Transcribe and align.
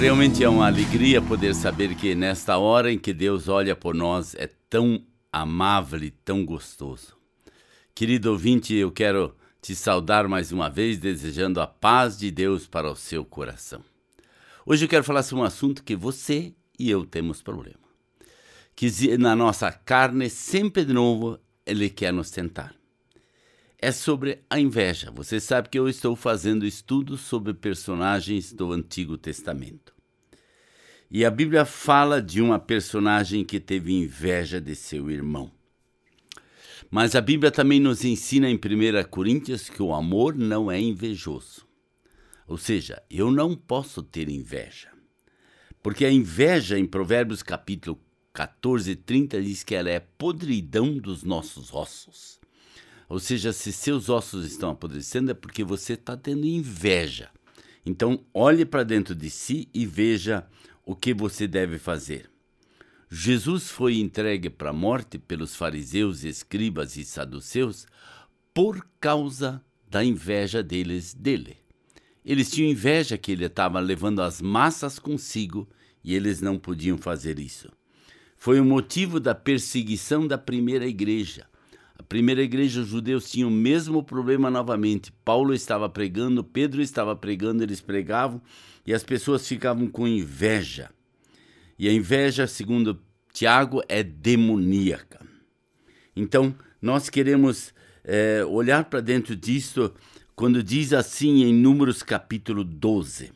Realmente 0.00 0.44
é 0.44 0.48
uma 0.48 0.66
alegria 0.66 1.20
poder 1.20 1.54
saber 1.54 1.94
que 1.94 2.14
nesta 2.14 2.58
hora 2.58 2.92
em 2.92 2.98
que 2.98 3.12
Deus 3.12 3.48
olha 3.48 3.74
por 3.74 3.94
nós 3.94 4.34
é 4.34 4.48
tão 4.68 5.02
amável 5.32 6.02
e 6.02 6.10
tão 6.10 6.44
gostoso. 6.44 7.16
Querido 7.94 8.30
ouvinte, 8.30 8.74
eu 8.74 8.90
quero 8.90 9.34
te 9.62 9.74
saudar 9.74 10.28
mais 10.28 10.52
uma 10.52 10.68
vez, 10.68 10.98
desejando 10.98 11.60
a 11.60 11.66
paz 11.66 12.18
de 12.18 12.30
Deus 12.30 12.66
para 12.66 12.90
o 12.90 12.96
seu 12.96 13.24
coração. 13.24 13.80
Hoje 14.66 14.86
eu 14.86 14.88
quero 14.88 15.04
falar 15.04 15.22
sobre 15.22 15.42
um 15.42 15.46
assunto 15.46 15.84
que 15.84 15.94
você 15.94 16.54
e 16.78 16.88
eu 16.90 17.04
temos 17.04 17.42
problema. 17.42 17.84
Que 18.74 18.88
na 19.18 19.36
nossa 19.36 19.70
carne, 19.70 20.30
sempre 20.30 20.86
de 20.86 20.92
novo, 20.92 21.38
ele 21.66 21.90
quer 21.90 22.14
nos 22.14 22.30
tentar. 22.30 22.74
É 23.78 23.92
sobre 23.92 24.42
a 24.48 24.58
inveja. 24.58 25.10
Você 25.10 25.38
sabe 25.38 25.68
que 25.68 25.78
eu 25.78 25.86
estou 25.86 26.16
fazendo 26.16 26.64
estudos 26.64 27.20
sobre 27.20 27.52
personagens 27.52 28.54
do 28.54 28.72
Antigo 28.72 29.18
Testamento. 29.18 29.94
E 31.10 31.26
a 31.26 31.30
Bíblia 31.30 31.66
fala 31.66 32.22
de 32.22 32.40
uma 32.40 32.58
personagem 32.58 33.44
que 33.44 33.60
teve 33.60 33.92
inveja 33.92 34.62
de 34.62 34.74
seu 34.74 35.10
irmão. 35.10 35.52
Mas 36.90 37.14
a 37.14 37.20
Bíblia 37.20 37.50
também 37.50 37.78
nos 37.78 38.02
ensina 38.02 38.48
em 38.48 38.56
1 38.56 38.58
Coríntios 39.10 39.68
que 39.68 39.82
o 39.82 39.92
amor 39.92 40.34
não 40.34 40.70
é 40.70 40.80
invejoso. 40.80 41.63
Ou 42.46 42.58
seja, 42.58 43.02
eu 43.10 43.30
não 43.30 43.54
posso 43.54 44.02
ter 44.02 44.28
inveja. 44.28 44.88
Porque 45.82 46.04
a 46.04 46.10
inveja, 46.10 46.78
em 46.78 46.86
Provérbios 46.86 47.42
capítulo 47.42 48.00
14, 48.32 48.96
30, 48.96 49.42
diz 49.42 49.62
que 49.62 49.74
ela 49.74 49.90
é 49.90 50.00
podridão 50.00 50.98
dos 50.98 51.22
nossos 51.22 51.72
ossos. 51.72 52.40
Ou 53.08 53.20
seja, 53.20 53.52
se 53.52 53.72
seus 53.72 54.08
ossos 54.08 54.46
estão 54.46 54.70
apodrecendo 54.70 55.30
é 55.30 55.34
porque 55.34 55.62
você 55.62 55.92
está 55.92 56.16
tendo 56.16 56.46
inveja. 56.46 57.30
Então, 57.84 58.24
olhe 58.32 58.64
para 58.64 58.82
dentro 58.82 59.14
de 59.14 59.30
si 59.30 59.68
e 59.74 59.84
veja 59.84 60.46
o 60.84 60.96
que 60.96 61.12
você 61.12 61.46
deve 61.46 61.78
fazer. 61.78 62.30
Jesus 63.10 63.70
foi 63.70 63.98
entregue 63.98 64.50
para 64.50 64.70
a 64.70 64.72
morte 64.72 65.18
pelos 65.18 65.54
fariseus, 65.54 66.24
escribas 66.24 66.96
e 66.96 67.04
saduceus 67.04 67.86
por 68.52 68.86
causa 68.98 69.62
da 69.88 70.02
inveja 70.02 70.62
deles 70.62 71.14
dele. 71.14 71.63
Eles 72.24 72.50
tinham 72.50 72.70
inveja 72.70 73.18
que 73.18 73.32
ele 73.32 73.44
estava 73.44 73.78
levando 73.80 74.22
as 74.22 74.40
massas 74.40 74.98
consigo 74.98 75.68
e 76.02 76.14
eles 76.14 76.40
não 76.40 76.58
podiam 76.58 76.96
fazer 76.96 77.38
isso. 77.38 77.70
Foi 78.36 78.60
o 78.60 78.64
motivo 78.64 79.20
da 79.20 79.34
perseguição 79.34 80.26
da 80.26 80.38
primeira 80.38 80.86
igreja. 80.86 81.46
A 81.98 82.02
primeira 82.02 82.42
igreja, 82.42 82.80
os 82.80 82.88
judeus 82.88 83.30
tinham 83.30 83.48
o 83.48 83.52
mesmo 83.52 84.02
problema 84.02 84.50
novamente. 84.50 85.12
Paulo 85.24 85.54
estava 85.54 85.88
pregando, 85.88 86.42
Pedro 86.42 86.82
estava 86.82 87.14
pregando, 87.14 87.62
eles 87.62 87.80
pregavam 87.80 88.42
e 88.86 88.92
as 88.92 89.04
pessoas 89.04 89.46
ficavam 89.46 89.86
com 89.86 90.06
inveja. 90.06 90.90
E 91.78 91.88
a 91.88 91.92
inveja, 91.92 92.46
segundo 92.46 93.00
Tiago, 93.32 93.82
é 93.88 94.02
demoníaca. 94.02 95.20
Então, 96.14 96.54
nós 96.80 97.08
queremos 97.08 97.72
é, 98.02 98.44
olhar 98.44 98.84
para 98.84 99.00
dentro 99.00 99.34
disso 99.34 99.92
quando 100.36 100.62
diz 100.62 100.92
assim 100.92 101.44
em 101.44 101.54
Números 101.54 102.02
capítulo 102.02 102.64
12. 102.64 103.32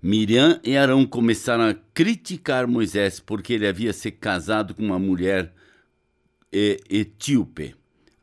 Miriam 0.00 0.60
e 0.64 0.76
Arão 0.76 1.04
começaram 1.04 1.64
a 1.64 1.74
criticar 1.92 2.66
Moisés 2.66 3.20
porque 3.20 3.52
ele 3.52 3.66
havia 3.66 3.92
se 3.92 4.10
casado 4.10 4.74
com 4.74 4.82
uma 4.82 4.98
mulher 4.98 5.52
etíope. 6.52 7.74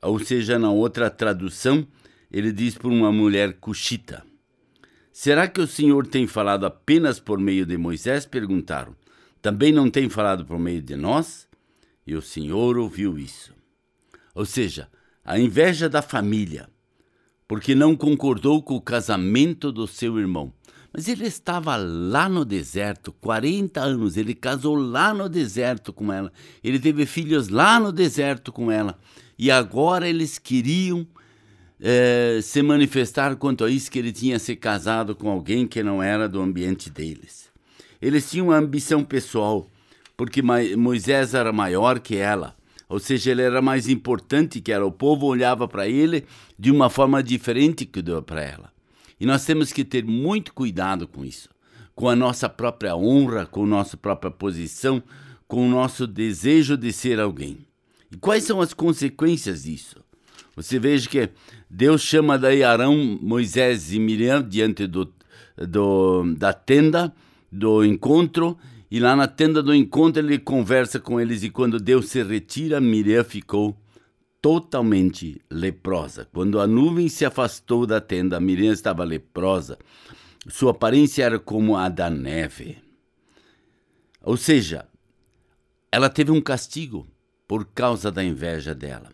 Ou 0.02 0.20
seja, 0.20 0.58
na 0.58 0.72
outra 0.72 1.10
tradução, 1.10 1.86
ele 2.32 2.52
diz 2.52 2.76
por 2.78 2.92
uma 2.92 3.12
mulher 3.12 3.54
cuxita. 3.60 4.24
Será 5.12 5.48
que 5.48 5.62
o 5.62 5.68
Senhor 5.68 6.08
tem 6.08 6.26
falado 6.26 6.66
apenas 6.66 7.20
por 7.20 7.40
meio 7.40 7.66
de 7.66 7.78
Moisés? 7.78 8.26
Perguntaram. 8.26 8.96
Também 9.42 9.72
não 9.72 9.90
tem 9.90 10.10
falado 10.10 10.46
por 10.46 10.58
meio 10.58 10.82
de 10.82 10.96
nós? 10.96 11.48
E 12.06 12.16
o 12.16 12.22
Senhor 12.22 12.78
ouviu 12.78 13.18
isso. 13.18 13.54
Ou 14.34 14.46
seja, 14.46 14.90
a 15.24 15.40
inveja 15.40 15.88
da 15.88 16.02
família, 16.02 16.70
porque 17.48 17.76
não 17.76 17.96
concordou 17.96 18.62
com 18.62 18.76
o 18.76 18.82
casamento 18.82 19.72
do 19.72 19.88
seu 19.88 20.20
irmão. 20.20 20.52
Mas 20.92 21.10
ele 21.10 21.26
estava 21.26 21.76
lá 21.76 22.30
no 22.30 22.46
deserto, 22.46 23.12
40 23.12 23.82
anos, 23.82 24.16
ele 24.16 24.34
casou 24.34 24.76
lá 24.76 25.14
no 25.14 25.28
deserto 25.28 25.92
com 25.92 26.12
ela, 26.12 26.32
ele 26.64 26.80
teve 26.80 27.06
filhos 27.06 27.50
lá 27.50 27.80
no 27.80 27.92
deserto 27.92 28.52
com 28.52 28.72
ela, 28.72 28.98
e 29.38 29.52
agora 29.52 30.08
eles 30.08 30.40
queriam 30.40 31.06
é, 31.82 32.40
se 32.42 32.62
manifestar 32.62 33.36
quanto 33.36 33.66
a 33.66 33.70
isso 33.70 33.92
que 33.92 34.00
ele 34.00 34.14
tinha 34.14 34.40
se 34.40 34.56
casado 34.56 35.14
com 35.14 35.30
alguém 35.30 35.68
que 35.68 35.84
não 35.84 36.02
era 36.02 36.30
do 36.30 36.42
ambiente 36.42 36.90
deles. 36.90 37.50
Eles 38.02 38.32
tinham 38.32 38.48
uma 38.48 38.58
ambição 38.58 39.04
pessoal, 39.04 39.70
porque 40.16 40.42
Moisés 40.42 41.34
era 41.34 41.52
maior 41.52 42.00
que 42.00 42.16
ela, 42.16 42.56
ou 42.88 43.00
seja, 43.00 43.32
ele 43.32 43.42
era 43.42 43.62
mais 43.62 43.90
importante 43.90 44.62
que 44.62 44.72
ela. 44.72 44.86
O 44.86 44.92
povo 44.92 45.26
olhava 45.26 45.68
para 45.68 45.88
ele 45.88 46.26
de 46.58 46.72
uma 46.72 46.90
forma 46.90 47.22
diferente 47.24 47.86
que 47.86 48.02
deu 48.02 48.22
para 48.22 48.44
ela. 48.44 48.72
E 49.20 49.26
nós 49.26 49.46
temos 49.46 49.72
que 49.72 49.84
ter 49.84 50.04
muito 50.04 50.54
cuidado 50.54 51.08
com 51.08 51.24
isso, 51.24 51.50
com 51.96 52.10
a 52.10 52.16
nossa 52.16 52.50
própria 52.50 52.96
honra, 52.96 53.46
com 53.46 53.64
a 53.64 53.68
nossa 53.68 53.96
própria 53.96 54.30
posição, 54.30 55.02
com 55.48 55.66
o 55.66 55.70
nosso 55.70 56.06
desejo 56.06 56.78
de 56.78 56.92
ser 56.92 57.20
alguém. 57.20 57.60
E 58.12 58.18
quais 58.18 58.44
são 58.44 58.62
as 58.62 58.74
consequências 58.74 59.64
disso? 59.64 59.98
Você 60.56 60.80
veja 60.80 61.10
que 61.10 61.30
Deus 61.70 62.02
chama 62.02 62.38
daí 62.38 62.64
Arão, 62.64 63.20
Moisés 63.22 63.92
e 63.94 64.00
Miriam 64.00 64.42
diante 64.42 64.88
do, 64.88 65.12
do, 65.58 66.34
da 66.38 66.54
tenda 66.54 67.14
do 67.52 67.84
encontro, 67.84 68.58
e 68.96 69.00
lá 69.02 69.14
na 69.14 69.28
tenda 69.28 69.62
do 69.62 69.76
encontro 69.76 70.22
ele 70.22 70.40
conversa 70.40 71.02
com 71.02 71.20
eles, 71.20 71.44
e 71.44 71.50
quando 71.50 71.82
Deus 71.82 72.08
se 72.08 72.24
retira, 72.24 72.80
Miriam 72.80 73.26
ficou 73.26 73.78
totalmente 74.42 75.42
leprosa. 75.52 76.30
Quando 76.32 76.62
a 76.62 76.66
nuvem 76.66 77.10
se 77.10 77.26
afastou 77.26 77.86
da 77.86 78.00
tenda, 78.00 78.40
Miriam 78.40 78.72
estava 78.72 79.04
leprosa. 79.04 79.78
Sua 80.48 80.72
aparência 80.72 81.26
era 81.26 81.38
como 81.38 81.76
a 81.76 81.90
da 81.90 82.10
neve. 82.10 82.78
Ou 84.22 84.38
seja, 84.38 84.88
ela 85.92 86.10
teve 86.10 86.32
um 86.32 86.40
castigo 86.40 87.06
por 87.46 87.66
causa 87.66 88.10
da 88.10 88.24
inveja 88.24 88.74
dela. 88.74 89.12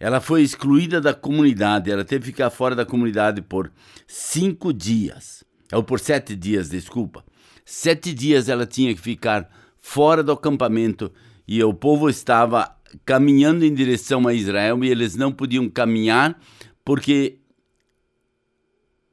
Ela 0.00 0.20
foi 0.20 0.42
excluída 0.42 1.00
da 1.00 1.14
comunidade, 1.14 1.88
ela 1.88 2.04
teve 2.04 2.24
que 2.24 2.32
ficar 2.32 2.50
fora 2.50 2.74
da 2.74 2.84
comunidade 2.84 3.40
por 3.42 3.70
cinco 4.08 4.72
dias, 4.72 5.44
ou 5.72 5.84
por 5.84 6.00
sete 6.00 6.34
dias, 6.34 6.68
desculpa. 6.68 7.24
Sete 7.64 8.12
dias 8.12 8.48
ela 8.48 8.66
tinha 8.66 8.94
que 8.94 9.00
ficar 9.00 9.48
fora 9.80 10.22
do 10.22 10.32
acampamento 10.32 11.12
e 11.46 11.62
o 11.62 11.72
povo 11.72 12.08
estava 12.08 12.76
caminhando 13.04 13.64
em 13.64 13.74
direção 13.74 14.26
a 14.26 14.34
Israel 14.34 14.84
e 14.84 14.88
eles 14.88 15.16
não 15.16 15.32
podiam 15.32 15.68
caminhar 15.68 16.38
porque 16.84 17.38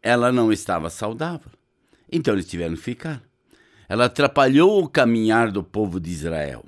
ela 0.01 0.31
não 0.31 0.51
estava 0.51 0.89
saudável. 0.89 1.51
Então 2.11 2.33
eles 2.33 2.47
tiveram 2.47 2.75
que 2.75 2.81
ficar. 2.81 3.23
Ela 3.87 4.05
atrapalhou 4.05 4.83
o 4.83 4.89
caminhar 4.89 5.51
do 5.51 5.63
povo 5.63 5.99
de 5.99 6.11
Israel 6.11 6.65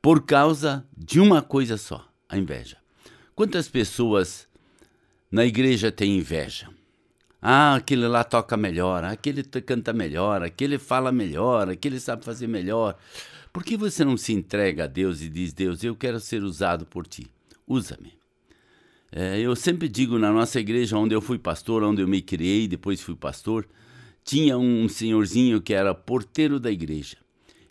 por 0.00 0.24
causa 0.24 0.86
de 0.96 1.20
uma 1.20 1.42
coisa 1.42 1.76
só: 1.76 2.06
a 2.28 2.38
inveja. 2.38 2.78
Quantas 3.34 3.68
pessoas 3.68 4.46
na 5.30 5.44
igreja 5.44 5.90
têm 5.90 6.18
inveja? 6.18 6.68
Ah, 7.44 7.74
aquele 7.74 8.06
lá 8.06 8.22
toca 8.22 8.56
melhor, 8.56 9.02
aquele 9.02 9.42
canta 9.42 9.92
melhor, 9.92 10.44
aquele 10.44 10.78
fala 10.78 11.10
melhor, 11.10 11.68
aquele 11.68 11.98
sabe 11.98 12.24
fazer 12.24 12.46
melhor. 12.46 12.96
Por 13.52 13.64
que 13.64 13.76
você 13.76 14.04
não 14.04 14.16
se 14.16 14.32
entrega 14.32 14.84
a 14.84 14.86
Deus 14.86 15.20
e 15.20 15.28
diz: 15.28 15.52
Deus, 15.52 15.82
eu 15.82 15.96
quero 15.96 16.20
ser 16.20 16.44
usado 16.44 16.86
por 16.86 17.04
ti? 17.04 17.26
Usa-me. 17.66 18.12
É, 19.10 19.40
eu 19.40 19.56
sempre 19.56 19.88
digo 19.88 20.20
na 20.20 20.32
nossa 20.32 20.60
igreja, 20.60 20.96
onde 20.96 21.16
eu 21.16 21.20
fui 21.20 21.36
pastor, 21.36 21.82
onde 21.82 22.00
eu 22.00 22.06
me 22.06 22.22
criei, 22.22 22.68
depois 22.68 23.00
fui 23.00 23.16
pastor, 23.16 23.66
tinha 24.24 24.56
um 24.56 24.88
senhorzinho 24.88 25.60
que 25.60 25.74
era 25.74 25.92
porteiro 25.92 26.60
da 26.60 26.70
igreja. 26.70 27.16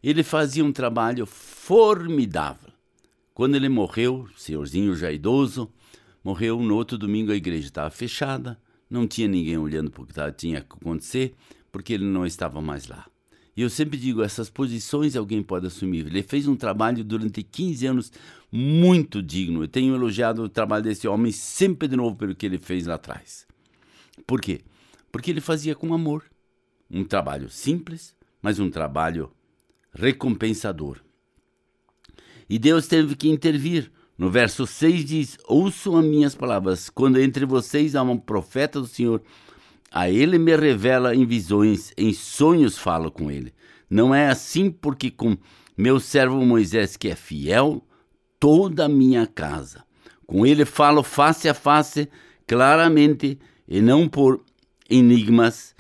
Ele 0.03 0.21
fazia 0.21 0.65
um 0.65 0.73
trabalho 0.73 1.25
formidável. 1.25 2.69
Quando 3.33 3.55
ele 3.55 3.69
morreu, 3.69 4.27
senhorzinho 4.35 4.95
já 4.95 5.11
idoso, 5.11 5.71
morreu 6.23 6.59
no 6.59 6.75
outro 6.75 6.97
domingo 6.97 7.31
a 7.31 7.35
igreja 7.35 7.67
estava 7.67 7.89
fechada, 7.89 8.59
não 8.91 9.07
tinha 9.07 9.27
ninguém 9.27 9.57
olhando 9.57 9.89
para 9.89 10.03
o 10.03 10.05
que 10.05 10.13
tinha 10.33 10.60
que 10.60 10.75
acontecer, 10.75 11.33
porque 11.71 11.93
ele 11.93 12.03
não 12.03 12.25
estava 12.25 12.62
mais 12.62 12.88
lá. 12.88 13.07
E 13.55 13.62
eu 13.62 13.69
sempre 13.69 13.98
digo, 13.98 14.21
essas 14.21 14.50
posições 14.50 15.15
alguém 15.15 15.41
pode 15.41 15.67
assumir. 15.67 16.05
Ele 16.05 16.21
fez 16.21 16.48
um 16.48 16.55
trabalho 16.55 17.03
durante 17.03 17.41
15 17.41 17.86
anos 17.86 18.12
muito 18.51 19.21
digno. 19.21 19.63
Eu 19.63 19.67
tenho 19.67 19.95
elogiado 19.95 20.43
o 20.43 20.50
trabalho 20.50 20.83
desse 20.83 21.07
homem 21.07 21.31
sempre 21.31 21.88
de 21.88 21.95
novo 21.95 22.17
pelo 22.17 22.36
que 22.36 22.45
ele 22.45 22.57
fez 22.57 22.86
lá 22.86 22.95
atrás. 22.95 23.48
Por 24.27 24.41
quê? 24.41 24.62
Porque 25.12 25.31
ele 25.31 25.41
fazia 25.41 25.74
com 25.74 25.93
amor. 25.93 26.25
Um 26.89 27.03
trabalho 27.05 27.50
simples, 27.50 28.13
mas 28.41 28.60
um 28.60 28.69
trabalho 28.69 29.31
recompensador. 29.93 31.00
E 32.50 32.60
Deus 32.60 32.88
teve 32.88 33.15
que 33.15 33.29
intervir. 33.29 33.89
No 34.21 34.29
verso 34.29 34.67
6 34.67 35.03
diz: 35.03 35.37
Ouçam 35.47 35.97
as 35.97 36.05
minhas 36.05 36.35
palavras. 36.35 36.91
Quando 36.91 37.19
entre 37.19 37.43
vocês 37.43 37.95
há 37.95 38.03
um 38.03 38.19
profeta 38.19 38.79
do 38.79 38.85
Senhor, 38.85 39.19
a 39.91 40.11
ele 40.11 40.37
me 40.37 40.55
revela 40.55 41.15
em 41.15 41.25
visões, 41.25 41.91
em 41.97 42.13
sonhos 42.13 42.77
falo 42.77 43.09
com 43.09 43.31
ele. 43.31 43.51
Não 43.89 44.13
é 44.13 44.29
assim 44.29 44.69
porque 44.69 45.09
com 45.09 45.35
meu 45.75 45.99
servo 45.99 46.45
Moisés, 46.45 46.95
que 46.95 47.09
é 47.09 47.15
fiel, 47.15 47.83
toda 48.39 48.85
a 48.85 48.87
minha 48.87 49.25
casa. 49.25 49.83
Com 50.27 50.45
ele 50.45 50.65
falo 50.65 51.01
face 51.01 51.49
a 51.49 51.55
face, 51.55 52.07
claramente, 52.45 53.39
e 53.67 53.81
não 53.81 54.07
por 54.07 54.45
enigmas. 54.87 55.73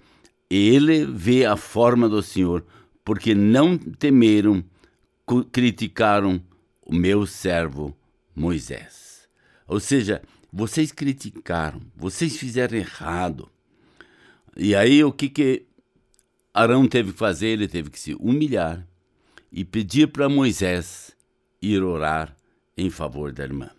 Ele 0.49 1.05
vê 1.05 1.45
a 1.45 1.55
forma 1.55 2.09
do 2.09 2.23
Senhor, 2.23 2.65
porque 3.05 3.35
não 3.35 3.77
temeram, 3.77 4.63
criticaram 5.51 6.41
o 6.81 6.91
meu 6.91 7.27
servo 7.27 7.95
Moisés. 8.35 9.27
Ou 9.67 9.79
seja, 9.79 10.21
vocês 10.51 10.91
criticaram, 10.91 11.81
vocês 11.95 12.35
fizeram 12.37 12.77
errado. 12.77 13.49
E 14.55 14.75
aí 14.75 15.03
o 15.03 15.11
que 15.11 15.29
que 15.29 15.65
Arão 16.53 16.87
teve 16.87 17.13
que 17.13 17.17
fazer? 17.17 17.47
Ele 17.47 17.67
teve 17.67 17.89
que 17.89 17.99
se 17.99 18.13
humilhar 18.15 18.85
e 19.51 19.63
pedir 19.63 20.07
para 20.07 20.27
Moisés 20.29 21.15
ir 21.61 21.83
orar 21.83 22.35
em 22.75 22.89
favor 22.89 23.31
da 23.31 23.43
irmã. 23.43 23.69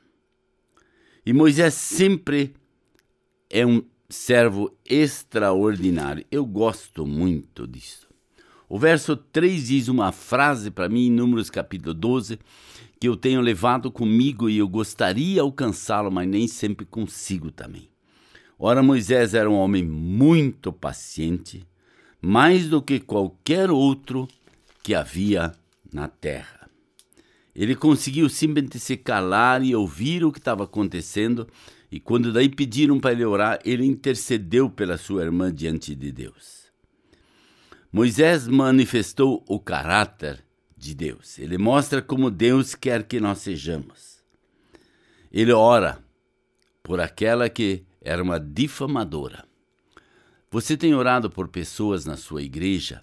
E 1.25 1.33
Moisés 1.33 1.75
sempre 1.75 2.55
é 3.51 3.67
um 3.67 3.83
servo 4.09 4.77
extraordinário. 4.85 6.25
Eu 6.31 6.45
gosto 6.45 7.07
muito 7.07 7.67
disso. 7.67 8.12
O 8.75 8.79
verso 8.79 9.15
3 9.15 9.67
diz 9.69 9.89
uma 9.89 10.13
frase 10.13 10.71
para 10.71 10.89
mim 10.89 11.09
em 11.09 11.11
Números 11.11 11.51
capítulo 11.51 11.93
12 11.93 12.39
que 12.99 13.07
eu 13.07 13.15
tenho 13.15 13.43
levado 13.43 13.91
comigo 13.91 14.49
e 14.49 14.57
eu 14.57 14.67
gostaria 14.67 15.43
alcançá-lo, 15.43 16.11
mas 16.11 16.27
nem 16.27 16.49
sempre 16.49 16.87
consigo 16.87 17.51
também. 17.51 17.91
Ora, 18.59 18.83
Moisés 18.83 19.35
era 19.35 19.51
um 19.51 19.57
homem 19.57 19.85
muito 19.85 20.73
paciente, 20.73 21.67
mais 22.19 22.67
do 22.67 22.81
que 22.81 22.99
qualquer 22.99 23.71
outro 23.71 24.27
que 24.83 24.95
havia 24.95 25.53
na 25.93 26.09
terra. 26.09 26.71
Ele 27.55 27.77
conseguiu 27.77 28.27
simplesmente 28.31 28.81
se 28.81 28.97
calar 28.97 29.63
e 29.63 29.77
ouvir 29.77 30.25
o 30.25 30.33
que 30.33 30.39
estava 30.39 30.65
acontecendo, 30.65 31.47
e 31.91 32.01
quando 32.01 32.33
daí 32.33 32.49
pediram 32.49 32.99
para 32.99 33.13
ele 33.13 33.27
orar, 33.27 33.59
ele 33.67 33.85
intercedeu 33.85 34.71
pela 34.71 34.97
sua 34.97 35.25
irmã 35.25 35.53
diante 35.53 35.95
de 35.95 36.11
Deus. 36.11 36.62
Moisés 37.93 38.49
manifestou 38.49 39.45
o 39.47 39.61
caráter 39.61 40.43
de 40.75 40.95
Deus. 40.95 41.39
Ele 41.39 41.59
mostra 41.59 42.01
como 42.01 42.31
Deus 42.31 42.75
quer 42.75 43.03
que 43.03 43.21
nós 43.21 43.41
sejamos. 43.41 44.25
Ele 45.31 45.53
ora 45.53 46.03
por 46.83 47.01
aquela 47.01 47.51
que 47.51 47.85
era 48.01 48.23
uma 48.23 48.41
difamadora. 48.41 49.47
Você 50.51 50.75
tem 50.75 50.95
orado 50.95 51.31
por 51.31 51.49
pessoas 51.49 52.07
na 52.07 52.17
sua 52.17 52.43
igreja 52.43 53.03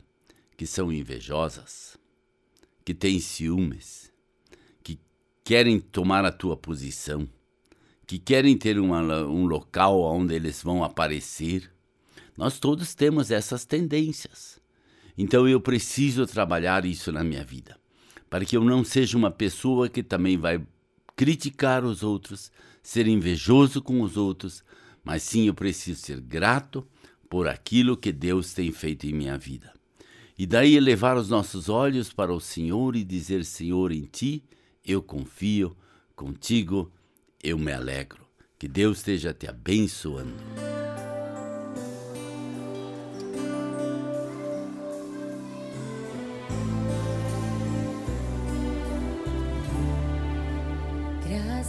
que 0.58 0.65
são 0.65 0.91
invejosas, 0.91 1.96
que 2.84 2.93
têm 2.96 3.19
ciúmes, 3.19 4.12
que 4.84 5.00
querem 5.43 5.79
tomar 5.79 6.25
a 6.25 6.31
tua 6.31 6.58
posição, 6.58 7.29
que 8.08 8.17
querem 8.17 8.58
ter 8.58 8.79
uma, 8.79 9.01
um 9.25 9.46
local 9.46 10.01
onde 10.01 10.34
eles 10.34 10.63
vão 10.63 10.84
aparecer. 10.84 11.72
Nós 12.36 12.58
todos 12.58 12.96
temos 12.96 13.29
essas 13.29 13.65
tendências. 13.65 14.58
Então 15.21 15.45
eu 15.45 15.59
preciso 15.59 16.25
trabalhar 16.25 16.85
isso 16.85 17.11
na 17.11 17.25
minha 17.25 17.43
vida, 17.43 17.77
para 18.29 18.45
que 18.45 18.55
eu 18.55 18.63
não 18.63 18.85
seja 18.85 19.17
uma 19.17 19.29
pessoa 19.29 19.89
que 19.89 20.01
também 20.01 20.38
vai 20.38 20.65
criticar 21.13 21.83
os 21.83 22.03
outros, 22.03 22.49
ser 22.81 23.05
invejoso 23.05 23.81
com 23.81 23.99
os 24.01 24.15
outros, 24.15 24.63
mas 25.03 25.21
sim 25.21 25.47
eu 25.47 25.53
preciso 25.53 25.99
ser 25.99 26.21
grato 26.21 26.88
por 27.29 27.49
aquilo 27.49 27.97
que 27.97 28.13
Deus 28.13 28.53
tem 28.53 28.71
feito 28.71 29.07
em 29.07 29.11
minha 29.11 29.38
vida. 29.38 29.73
E 30.38 30.47
daí 30.47 30.77
elevar 30.77 31.17
os 31.17 31.27
nossos 31.27 31.67
olhos 31.67 32.13
para 32.13 32.33
o 32.33 32.39
Senhor 32.39 32.95
e 32.95 33.03
dizer: 33.03 33.43
Senhor, 33.43 33.91
em 33.91 34.03
ti 34.03 34.41
eu 34.85 35.03
confio, 35.03 35.75
contigo 36.15 36.89
eu 37.43 37.59
me 37.59 37.73
alegro. 37.73 38.25
Que 38.57 38.69
Deus 38.69 38.99
esteja 38.99 39.33
te 39.33 39.47
abençoando. 39.47 40.33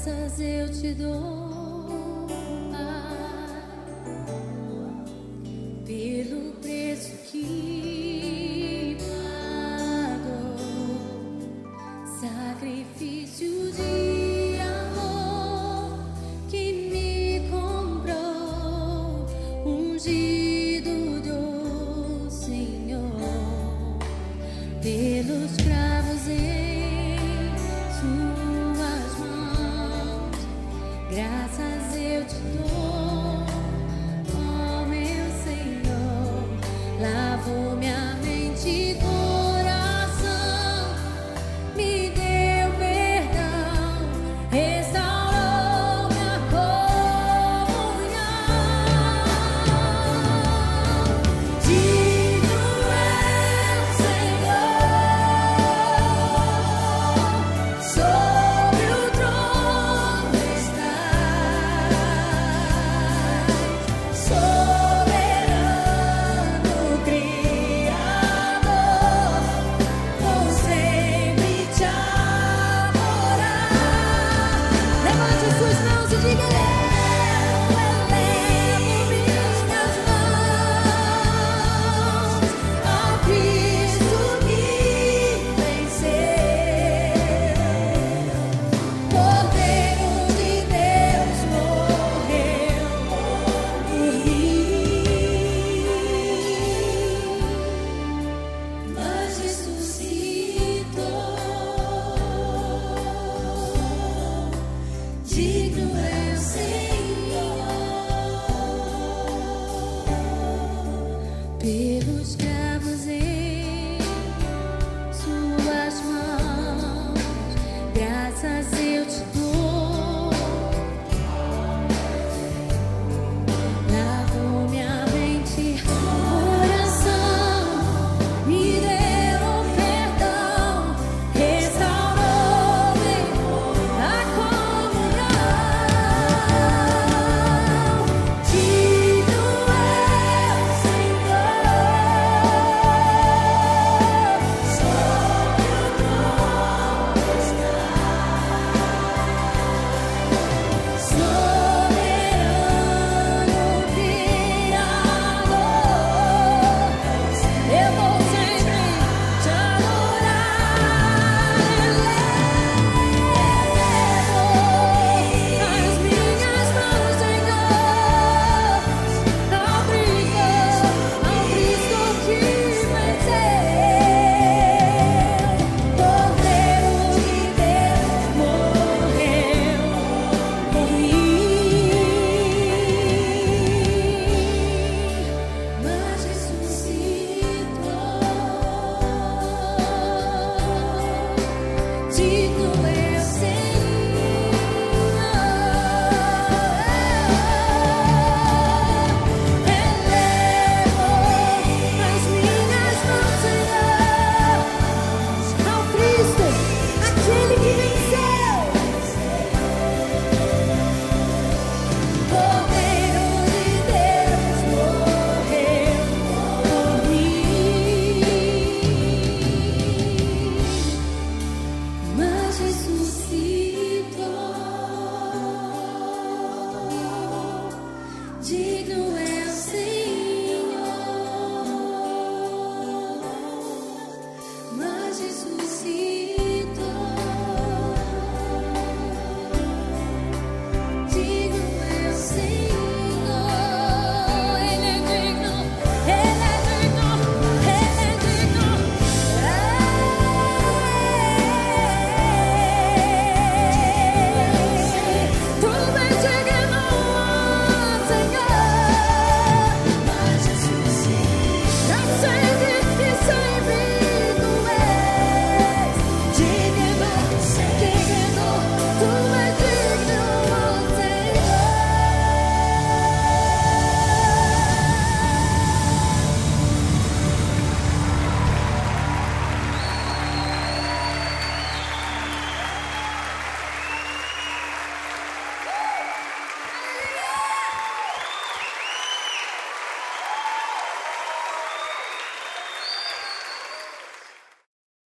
Graças 0.02 0.40
eu 0.40 0.66
te 0.72 0.94
dou. 0.94 1.69